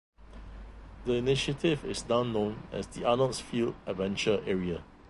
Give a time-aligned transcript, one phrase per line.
[1.05, 4.83] The initiative is now known as the Arnoldsfield Adventure Area.